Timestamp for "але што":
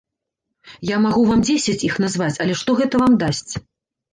2.47-2.79